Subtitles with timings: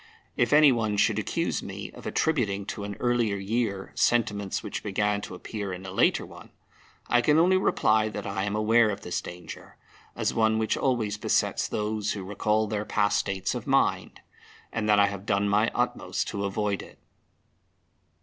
[0.35, 5.21] If any one should accuse me of attributing to an earlier year sentiments which began
[5.21, 6.49] to appear in a later one,
[7.05, 9.77] I can only reply that I am aware of this danger,
[10.15, 14.21] as one which always besets those who recall their past states of mind,
[14.73, 16.97] and that I have done my utmost to avoid it.